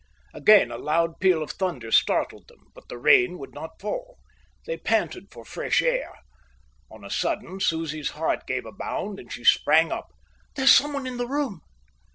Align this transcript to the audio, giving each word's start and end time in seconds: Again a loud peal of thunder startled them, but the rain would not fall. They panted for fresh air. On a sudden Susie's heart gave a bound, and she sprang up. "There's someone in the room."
Again 0.33 0.71
a 0.71 0.79
loud 0.79 1.19
peal 1.19 1.43
of 1.43 1.51
thunder 1.51 1.91
startled 1.91 2.47
them, 2.47 2.71
but 2.73 2.89
the 2.89 2.97
rain 2.97 3.37
would 3.37 3.53
not 3.53 3.79
fall. 3.79 4.17
They 4.65 4.77
panted 4.77 5.27
for 5.29 5.45
fresh 5.45 5.79
air. 5.83 6.11
On 6.89 7.03
a 7.05 7.11
sudden 7.11 7.59
Susie's 7.59 8.09
heart 8.09 8.47
gave 8.47 8.65
a 8.65 8.71
bound, 8.71 9.19
and 9.19 9.31
she 9.31 9.43
sprang 9.43 9.91
up. 9.91 10.07
"There's 10.55 10.71
someone 10.73 11.05
in 11.05 11.17
the 11.17 11.27
room." 11.27 11.61